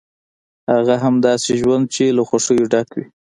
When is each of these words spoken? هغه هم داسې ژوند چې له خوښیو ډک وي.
هغه 0.73 0.95
هم 1.03 1.15
داسې 1.27 1.51
ژوند 1.61 1.85
چې 1.95 2.03
له 2.17 2.23
خوښیو 2.29 2.69
ډک 2.71 2.89
وي. 2.97 3.05